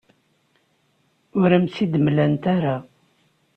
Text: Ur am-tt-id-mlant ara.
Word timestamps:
Ur 1.39 1.49
am-tt-id-mlant 1.55 2.43
ara. 2.55 2.75